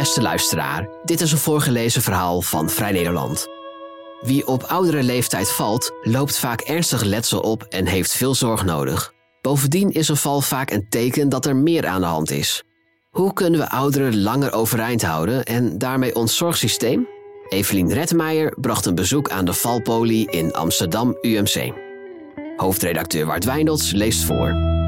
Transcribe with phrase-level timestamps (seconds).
[0.00, 3.46] Beste luisteraar, dit is een voorgelezen verhaal van Vrij Nederland.
[4.20, 9.12] Wie op oudere leeftijd valt, loopt vaak ernstig letsel op en heeft veel zorg nodig.
[9.40, 12.64] Bovendien is een val vaak een teken dat er meer aan de hand is.
[13.10, 17.08] Hoe kunnen we ouderen langer overeind houden en daarmee ons zorgsysteem?
[17.48, 21.72] Evelien Retmeijer bracht een bezoek aan de valpolie in Amsterdam UMC.
[22.56, 24.79] Hoofdredacteur Wart Wijnolds leest voor.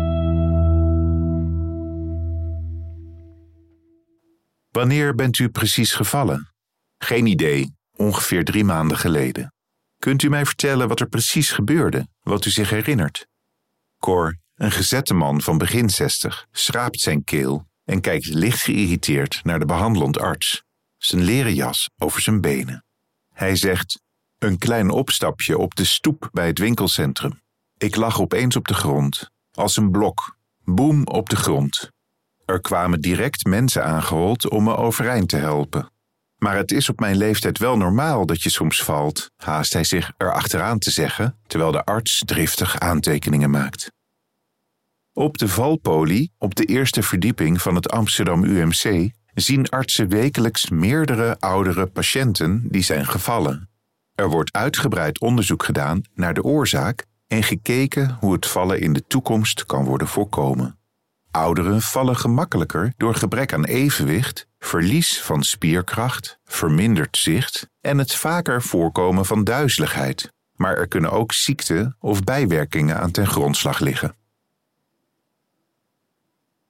[4.73, 6.49] Wanneer bent u precies gevallen?
[6.99, 9.55] Geen idee, ongeveer drie maanden geleden.
[9.99, 13.27] Kunt u mij vertellen wat er precies gebeurde, wat u zich herinnert?
[13.99, 19.59] Cor, een gezette man van begin zestig, schraapt zijn keel en kijkt licht geïrriteerd naar
[19.59, 20.63] de behandelend arts,
[20.97, 22.85] zijn leren jas over zijn benen.
[23.33, 24.03] Hij zegt:
[24.39, 27.43] Een klein opstapje op de stoep bij het winkelcentrum.
[27.79, 31.92] Ik lag opeens op de grond, als een blok, boem op de grond.
[32.53, 35.91] Er kwamen direct mensen aangehold om me overeind te helpen.
[36.37, 40.13] Maar het is op mijn leeftijd wel normaal dat je soms valt, haast hij zich
[40.17, 43.93] erachteraan te zeggen, terwijl de arts driftig aantekeningen maakt.
[45.13, 51.39] Op de valpolie, op de eerste verdieping van het Amsterdam UMC, zien artsen wekelijks meerdere
[51.39, 53.71] oudere patiënten die zijn gevallen.
[54.15, 59.07] Er wordt uitgebreid onderzoek gedaan naar de oorzaak en gekeken hoe het vallen in de
[59.07, 60.81] toekomst kan worden voorkomen.
[61.33, 68.63] Ouderen vallen gemakkelijker door gebrek aan evenwicht, verlies van spierkracht, verminderd zicht en het vaker
[68.63, 70.33] voorkomen van duizeligheid.
[70.55, 74.15] Maar er kunnen ook ziekte of bijwerkingen aan ten grondslag liggen.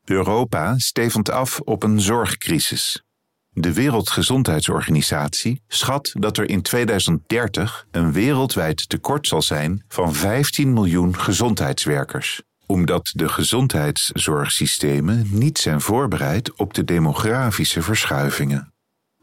[0.04, 3.02] Europa stevend af op een zorgcrisis.
[3.50, 11.18] De Wereldgezondheidsorganisatie schat dat er in 2030 een wereldwijd tekort zal zijn van 15 miljoen
[11.18, 18.72] gezondheidswerkers, omdat de gezondheidszorgsystemen niet zijn voorbereid op de demografische verschuivingen.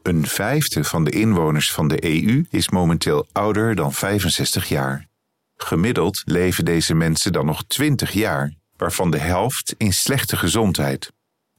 [0.02, 5.08] Een vijfde van de inwoners van de EU is momenteel ouder dan 65 jaar.
[5.56, 11.12] Gemiddeld leven deze mensen dan nog 20 jaar, waarvan de helft in slechte gezondheid.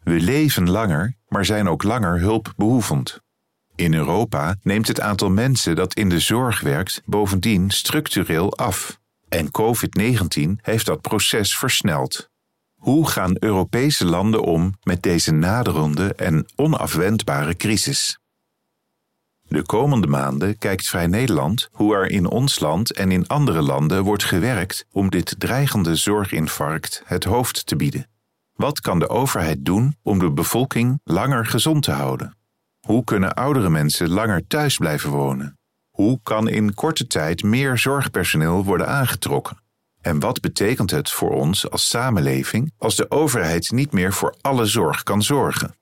[0.03, 3.21] We leven langer, maar zijn ook langer hulpbehoevend.
[3.75, 9.01] In Europa neemt het aantal mensen dat in de zorg werkt bovendien structureel af.
[9.31, 12.29] En COVID-19 heeft dat proces versneld.
[12.75, 18.19] Hoe gaan Europese landen om met deze naderende en onafwendbare crisis?
[19.43, 24.05] De komende maanden kijkt Vrij Nederland hoe er in ons land en in andere landen
[24.05, 28.09] wordt gewerkt om dit dreigende zorginfarct het hoofd te bieden.
[28.53, 32.37] Wat kan de overheid doen om de bevolking langer gezond te houden?
[32.81, 35.60] Hoe kunnen oudere mensen langer thuis blijven wonen?
[36.01, 39.59] Hoe kan in korte tijd meer zorgpersoneel worden aangetrokken?
[40.01, 44.67] En wat betekent het voor ons als samenleving als de overheid niet meer voor alle
[44.67, 45.75] zorg kan zorgen?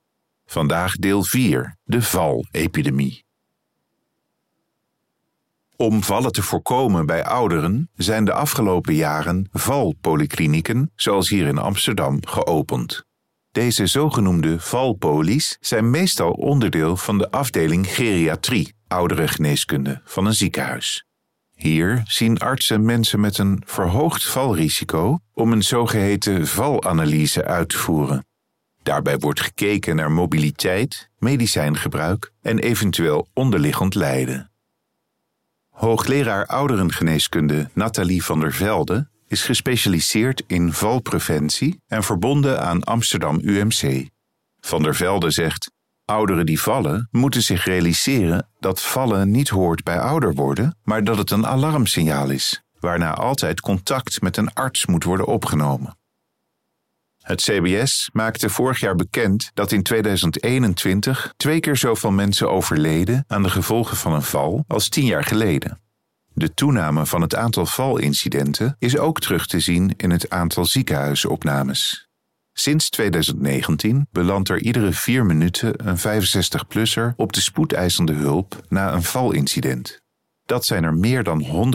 [0.47, 3.25] Vandaag deel 4, de valepidemie.
[5.77, 12.27] Om vallen te voorkomen bij ouderen zijn de afgelopen jaren valpolyklinieken, zoals hier in Amsterdam,
[12.27, 13.08] geopend.
[13.59, 21.05] Deze zogenoemde valpolies zijn meestal onderdeel van de afdeling geriatrie, ouderengeneeskunde, van een ziekenhuis.
[21.55, 28.27] Hier zien artsen mensen met een verhoogd valrisico om een zogeheten valanalyse uit te voeren.
[28.83, 34.51] Daarbij wordt gekeken naar mobiliteit, medicijngebruik en eventueel onderliggend lijden.
[35.69, 44.09] Hoogleraar ouderengeneeskunde Nathalie van der Velde is gespecialiseerd in valpreventie en verbonden aan Amsterdam UMC.
[44.61, 45.71] Van der Velde zegt:
[46.05, 51.19] Ouderen die vallen moeten zich realiseren dat vallen niet hoort bij ouder worden, maar dat
[51.19, 55.97] het een alarmsignaal is, waarna altijd contact met een arts moet worden opgenomen.
[57.19, 63.43] Het CBS maakte vorig jaar bekend dat in 2021 twee keer zoveel mensen overleden aan
[63.43, 65.81] de gevolgen van een val als tien jaar geleden.
[66.39, 72.09] De toename van het aantal valincidenten is ook terug te zien in het aantal ziekenhuisopnames.
[72.53, 79.03] Sinds 2019 belandt er iedere vier minuten een 65-plusser op de spoedeisende hulp na een
[79.03, 80.01] valincident.
[80.45, 81.73] Dat zijn er meer dan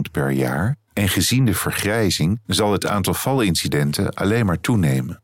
[0.00, 5.22] 100.000 per jaar en gezien de vergrijzing zal het aantal valincidenten alleen maar toenemen.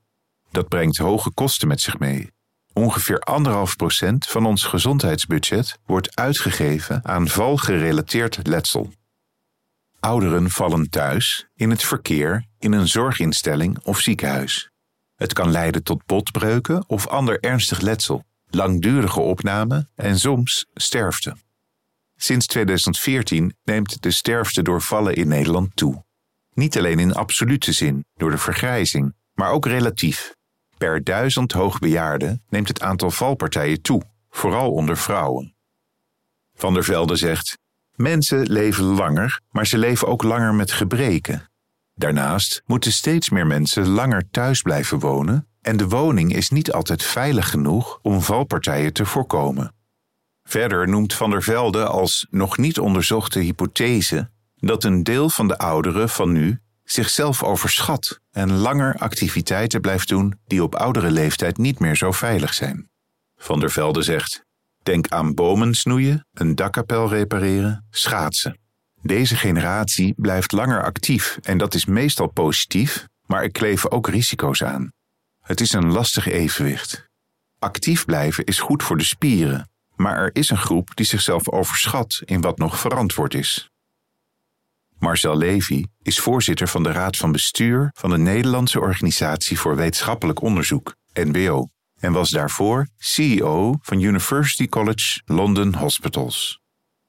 [0.51, 2.31] Dat brengt hoge kosten met zich mee.
[2.81, 8.93] Ongeveer anderhalf procent van ons gezondheidsbudget wordt uitgegeven aan valgerelateerd letsel.
[9.99, 14.71] Ouderen vallen thuis, in het verkeer, in een zorginstelling of ziekenhuis.
[15.17, 21.37] Het kan leiden tot botbreuken of ander ernstig letsel, langdurige opname en soms sterfte.
[22.17, 26.05] Sinds 2014 neemt de sterfte door vallen in Nederland toe.
[26.53, 30.39] Niet alleen in absolute zin, door de vergrijzing, maar ook relatief.
[30.81, 34.03] Per duizend hoogbejaarden neemt het aantal valpartijen toe.
[34.31, 35.55] vooral onder vrouwen.
[36.55, 37.59] Van der Velde zegt:
[37.95, 41.51] Mensen leven langer, maar ze leven ook langer met gebreken.
[41.95, 47.03] Daarnaast moeten steeds meer mensen langer thuis blijven wonen en de woning is niet altijd
[47.03, 49.75] veilig genoeg om valpartijen te voorkomen.
[50.43, 55.59] Verder noemt Van der Velde als nog niet onderzochte hypothese dat een deel van de
[55.59, 61.79] ouderen van nu zichzelf overschat en langer activiteiten blijft doen die op oudere leeftijd niet
[61.79, 62.91] meer zo veilig zijn.
[63.37, 64.45] Van der Velde zegt:
[64.83, 68.59] Denk aan bomen snoeien, een dakkapel repareren, schaatsen.
[69.03, 74.63] Deze generatie blijft langer actief en dat is meestal positief, maar er kleven ook risico's
[74.63, 74.93] aan.
[75.41, 77.09] Het is een lastig evenwicht.
[77.59, 82.23] Actief blijven is goed voor de spieren, maar er is een groep die zichzelf overschat
[82.25, 83.70] in wat nog verantwoord is.
[85.01, 90.43] Marcel Levy is voorzitter van de Raad van Bestuur van de Nederlandse Organisatie voor Wetenschappelijk
[90.43, 91.67] Onderzoek, NWO,
[91.99, 96.61] en was daarvoor CEO van University College London Hospitals.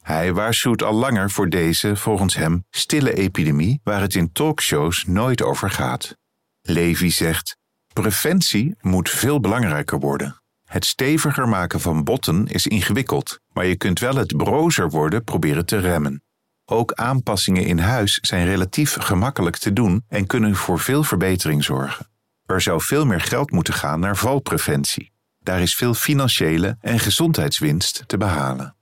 [0.01, 5.41] Hij waarschuwt al langer voor deze, volgens hem, stille epidemie waar het in talkshows nooit
[5.41, 6.15] over gaat.
[6.61, 7.57] Levy zegt:
[7.93, 10.41] Preventie moet veel belangrijker worden.
[10.65, 15.65] Het steviger maken van botten is ingewikkeld, maar je kunt wel het brozer worden proberen
[15.65, 16.23] te remmen.
[16.71, 22.07] Ook aanpassingen in huis zijn relatief gemakkelijk te doen en kunnen voor veel verbetering zorgen.
[22.45, 25.11] Er zou veel meer geld moeten gaan naar valpreventie.
[25.39, 28.75] Daar is veel financiële en gezondheidswinst te behalen.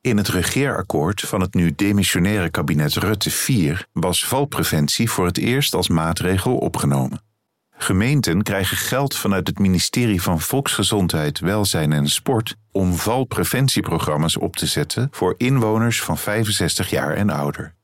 [0.00, 5.74] In het regeerakkoord van het nu demissionaire kabinet Rutte 4 was valpreventie voor het eerst
[5.74, 7.25] als maatregel opgenomen.
[7.78, 14.66] Gemeenten krijgen geld vanuit het ministerie van Volksgezondheid, Welzijn en Sport om valpreventieprogramma's op te
[14.66, 17.74] zetten voor inwoners van 65 jaar en ouder.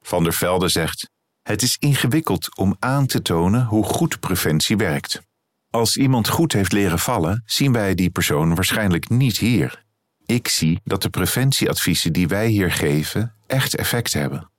[0.00, 1.10] Van der Velde zegt:
[1.42, 5.22] Het is ingewikkeld om aan te tonen hoe goed preventie werkt.
[5.70, 9.84] Als iemand goed heeft leren vallen, zien wij die persoon waarschijnlijk niet hier.
[10.26, 14.50] Ik zie dat de preventieadviezen die wij hier geven echt effect hebben.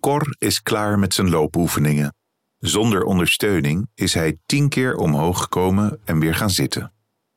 [0.00, 2.14] Cor is klaar met zijn loopoefeningen.
[2.62, 6.92] Zonder ondersteuning is hij tien keer omhoog gekomen en weer gaan zitten.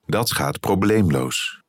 [0.06, 1.62] Dat gaat probleemloos.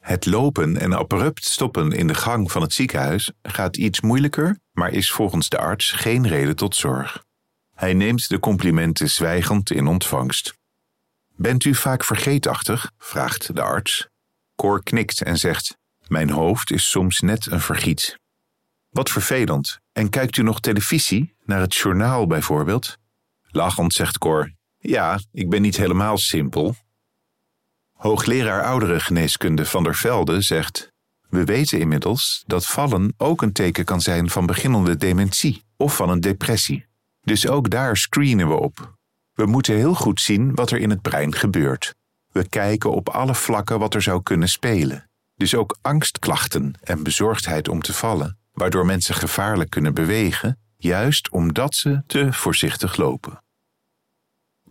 [0.00, 4.92] Het lopen en abrupt stoppen in de gang van het ziekenhuis gaat iets moeilijker, maar
[4.92, 7.24] is volgens de arts geen reden tot zorg.
[7.74, 10.58] Hij neemt de complimenten zwijgend in ontvangst.
[11.36, 12.90] Bent u vaak vergeetachtig?
[12.98, 14.08] vraagt de arts.
[14.56, 15.76] Cor knikt en zegt:
[16.06, 18.18] Mijn hoofd is soms net een vergiet.
[18.90, 19.78] Wat vervelend.
[19.92, 23.02] En kijkt u nog televisie, naar het journaal bijvoorbeeld?
[23.56, 26.74] Lachend zegt Cor: Ja, ik ben niet helemaal simpel.
[27.92, 30.92] Hoogleraar ouderengeneeskunde van der Velde zegt:
[31.28, 36.10] We weten inmiddels dat vallen ook een teken kan zijn van beginnende dementie of van
[36.10, 36.86] een depressie.
[37.20, 38.96] Dus ook daar screenen we op.
[39.32, 41.94] We moeten heel goed zien wat er in het brein gebeurt.
[42.32, 45.10] We kijken op alle vlakken wat er zou kunnen spelen.
[45.34, 51.74] Dus ook angstklachten en bezorgdheid om te vallen, waardoor mensen gevaarlijk kunnen bewegen, juist omdat
[51.74, 53.42] ze te voorzichtig lopen.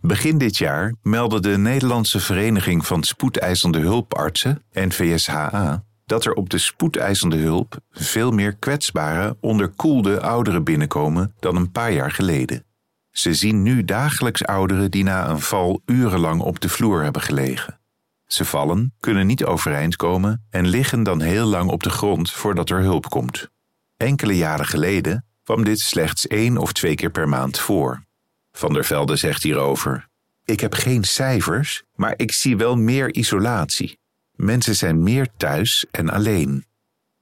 [0.00, 6.58] Begin dit jaar meldde de Nederlandse Vereniging van Spoedeisende Hulpartsen, NVSHA, dat er op de
[6.58, 12.64] spoedeisende hulp veel meer kwetsbare, onderkoelde ouderen binnenkomen dan een paar jaar geleden.
[13.10, 17.80] Ze zien nu dagelijks ouderen die na een val urenlang op de vloer hebben gelegen.
[18.26, 22.70] Ze vallen, kunnen niet overeind komen en liggen dan heel lang op de grond voordat
[22.70, 23.48] er hulp komt.
[23.96, 28.04] Enkele jaren geleden kwam dit slechts één of twee keer per maand voor.
[28.52, 30.08] Van der Velde zegt hierover:
[30.44, 33.98] Ik heb geen cijfers, maar ik zie wel meer isolatie.
[34.32, 36.64] Mensen zijn meer thuis en alleen.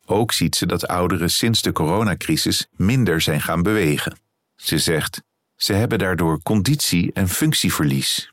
[0.04, 4.18] Ook ziet ze dat ouderen sinds de coronacrisis minder zijn gaan bewegen.
[4.56, 5.22] Ze zegt:
[5.56, 8.32] Ze hebben daardoor conditie- en functieverlies.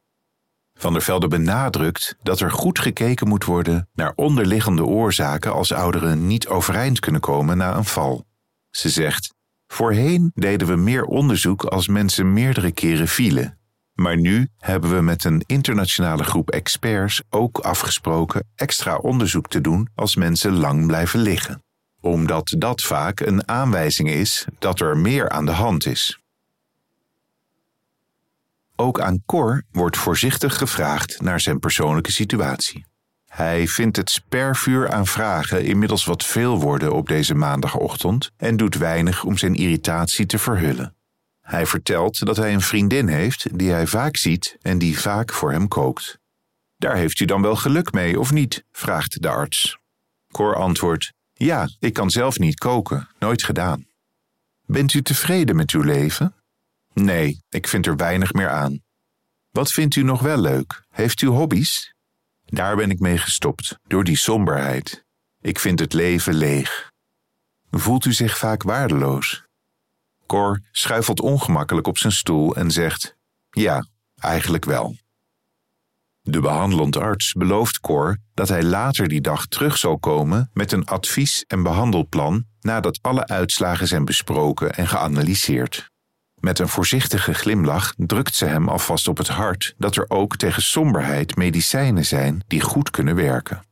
[0.73, 6.27] Van der Velde benadrukt dat er goed gekeken moet worden naar onderliggende oorzaken als ouderen
[6.27, 8.25] niet overeind kunnen komen na een val.
[8.69, 9.33] Ze zegt:
[9.71, 13.57] Voorheen deden we meer onderzoek als mensen meerdere keren vielen.
[13.93, 19.89] Maar nu hebben we met een internationale groep experts ook afgesproken extra onderzoek te doen
[19.95, 21.63] als mensen lang blijven liggen.
[22.01, 26.19] Omdat dat vaak een aanwijzing is dat er meer aan de hand is.
[28.75, 32.85] Ook aan Cor wordt voorzichtig gevraagd naar zijn persoonlijke situatie.
[33.29, 38.75] Hij vindt het spervuur aan vragen inmiddels wat veel worden op deze maandagochtend en doet
[38.75, 40.95] weinig om zijn irritatie te verhullen.
[41.41, 45.51] Hij vertelt dat hij een vriendin heeft die hij vaak ziet en die vaak voor
[45.51, 46.19] hem kookt.
[46.77, 48.63] Daar heeft u dan wel geluk mee, of niet?
[48.71, 49.77] vraagt de arts.
[50.31, 53.87] Cor antwoordt: Ja, ik kan zelf niet koken, nooit gedaan.
[54.65, 56.33] Bent u tevreden met uw leven?
[56.93, 58.83] Nee, ik vind er weinig meer aan.
[59.49, 60.83] Wat vindt u nog wel leuk?
[60.89, 61.93] Heeft u hobby's?
[62.49, 65.05] Daar ben ik mee gestopt, door die somberheid.
[65.41, 66.91] Ik vind het leven leeg.
[67.71, 69.47] Voelt u zich vaak waardeloos?
[70.25, 73.15] Cor schuifelt ongemakkelijk op zijn stoel en zegt:
[73.49, 74.95] Ja, eigenlijk wel.
[76.21, 80.85] De behandelend arts belooft Cor dat hij later die dag terug zal komen met een
[80.85, 85.91] advies- en behandelplan nadat alle uitslagen zijn besproken en geanalyseerd.
[86.39, 90.61] Met een voorzichtige glimlach drukt ze hem alvast op het hart dat er ook tegen
[90.61, 93.63] somberheid medicijnen zijn die goed kunnen werken.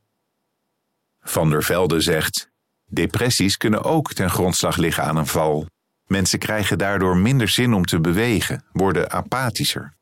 [1.20, 2.50] Van der Velde zegt:
[2.86, 5.66] Depressies kunnen ook ten grondslag liggen aan een val.
[6.06, 9.96] Mensen krijgen daardoor minder zin om te bewegen, worden apathischer.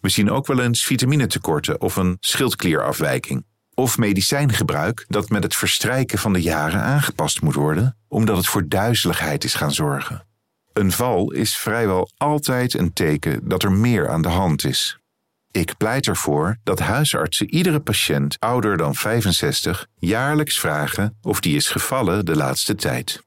[0.00, 3.44] We zien ook wel eens vitaminetekorten of een schildklierafwijking.
[3.74, 8.68] Of medicijngebruik dat met het verstrijken van de jaren aangepast moet worden, omdat het voor
[8.68, 10.26] duizeligheid is gaan zorgen.
[10.76, 14.98] Een val is vrijwel altijd een teken dat er meer aan de hand is.
[15.50, 21.68] Ik pleit ervoor dat huisartsen iedere patiënt ouder dan 65 jaarlijks vragen of die is
[21.68, 23.22] gevallen de laatste tijd.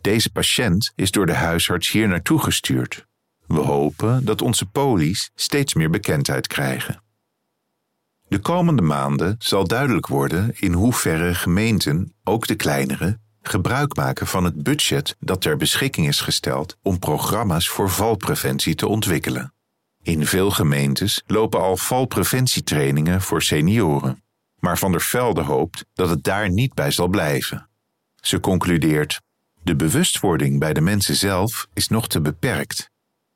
[0.00, 3.06] Deze patiënt is door de huisarts hier naartoe gestuurd.
[3.46, 7.02] We hopen dat onze polies steeds meer bekendheid krijgen.
[8.28, 13.18] De komende maanden zal duidelijk worden in hoeverre gemeenten, ook de kleinere,
[13.50, 18.86] gebruik maken van het budget dat ter beschikking is gesteld om programma's voor valpreventie te
[18.86, 19.52] ontwikkelen.
[20.02, 24.22] In veel gemeentes lopen al valpreventietrainingen voor senioren,
[24.58, 27.68] maar Van der Velde hoopt dat het daar niet bij zal blijven.
[28.20, 29.20] Ze concludeert:
[29.62, 32.90] de bewustwording bij de mensen zelf is nog te beperkt.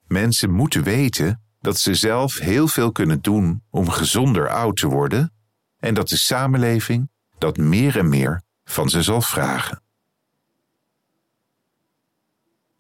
[0.07, 5.33] Mensen moeten weten dat ze zelf heel veel kunnen doen om gezonder oud te worden
[5.79, 9.84] en dat de samenleving dat meer en meer van ze zal vragen.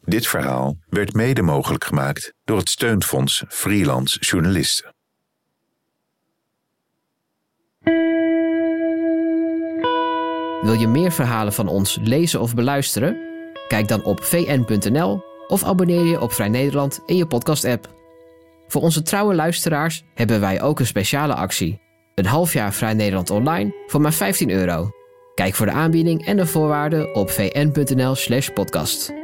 [0.04, 4.94] Dit verhaal werd mede mogelijk gemaakt door het steunfonds Freelance Journalisten.
[10.60, 13.16] Wil je meer verhalen van ons lezen of beluisteren?
[13.68, 17.94] Kijk dan op vn.nl of abonneer je op Vrij Nederland in je podcast-app.
[18.66, 21.80] Voor onze trouwe luisteraars hebben wij ook een speciale actie.
[22.14, 24.90] Een half jaar Vrij Nederland online voor maar 15 euro.
[25.34, 29.23] Kijk voor de aanbieding en de voorwaarden op vn.nl/podcast.